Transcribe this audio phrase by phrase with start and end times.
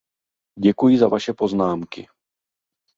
[0.59, 2.07] Děkuji za vaše poznámky.